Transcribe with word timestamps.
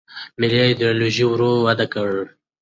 ملي 0.39 0.59
ایدیالوژي 0.65 1.25
ورو 1.27 1.51
وده 1.65 1.85
وکړه. 1.87 2.23